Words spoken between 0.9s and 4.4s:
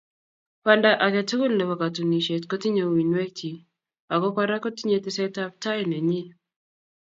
age tugul nebo katunisieet kotinyei uinweekchii, ago